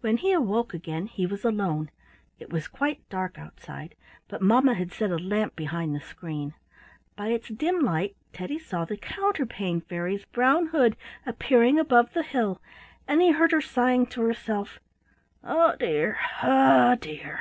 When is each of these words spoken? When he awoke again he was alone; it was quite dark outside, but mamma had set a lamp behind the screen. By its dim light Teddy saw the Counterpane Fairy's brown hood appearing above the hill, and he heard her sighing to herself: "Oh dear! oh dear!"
When 0.00 0.16
he 0.16 0.32
awoke 0.32 0.72
again 0.72 1.06
he 1.06 1.26
was 1.26 1.44
alone; 1.44 1.90
it 2.38 2.48
was 2.50 2.66
quite 2.66 3.06
dark 3.10 3.38
outside, 3.38 3.94
but 4.26 4.40
mamma 4.40 4.72
had 4.72 4.90
set 4.90 5.10
a 5.10 5.18
lamp 5.18 5.54
behind 5.54 5.94
the 5.94 6.00
screen. 6.00 6.54
By 7.14 7.28
its 7.28 7.50
dim 7.50 7.80
light 7.80 8.16
Teddy 8.32 8.58
saw 8.58 8.86
the 8.86 8.96
Counterpane 8.96 9.82
Fairy's 9.82 10.24
brown 10.24 10.68
hood 10.68 10.96
appearing 11.26 11.78
above 11.78 12.14
the 12.14 12.22
hill, 12.22 12.58
and 13.06 13.20
he 13.20 13.32
heard 13.32 13.52
her 13.52 13.60
sighing 13.60 14.06
to 14.16 14.22
herself: 14.22 14.80
"Oh 15.42 15.76
dear! 15.76 16.16
oh 16.42 16.94
dear!" 16.98 17.40